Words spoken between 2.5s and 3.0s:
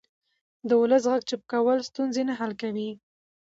کوي